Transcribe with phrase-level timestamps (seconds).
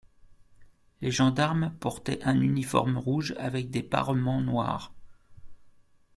[1.01, 4.95] Les gendarmes portaient un uniforme rouge avec des parements noirs.